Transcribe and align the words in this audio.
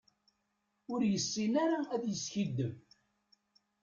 Ur 0.91 1.01
yessin 1.11 1.53
ara 1.63 1.79
ad 1.93 2.03
yeskiddeb. 2.07 2.77